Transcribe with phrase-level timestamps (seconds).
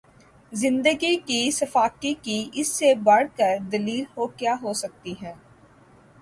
[0.51, 5.33] زندگی کی سفاکی کی اس سے بڑھ کر دلیل اور کیا ہوسکتی ہے